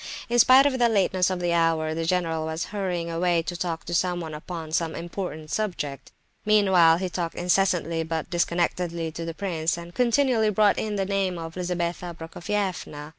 [0.29, 3.85] In spite of the lateness of the hour, the general was hurrying away to talk
[3.85, 6.11] to someone upon some important subject.
[6.43, 11.37] Meanwhile he talked incessantly but disconnectedly to the prince, and continually brought in the name
[11.37, 13.09] of Lizabetha Prokofievna.